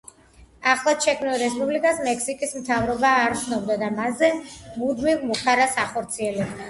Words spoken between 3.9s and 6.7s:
მასზე მუდმივ მუქარას ახორციელებდა.